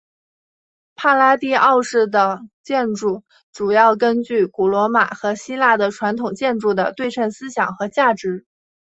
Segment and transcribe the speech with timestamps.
[0.95, 8.47] 帕拉第奥式的建筑主要根据古罗马和希腊的传统建筑的对称思想和价值。